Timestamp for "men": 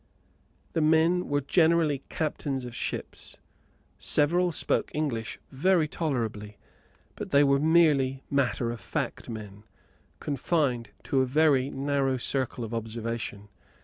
0.81-1.27, 9.29-9.63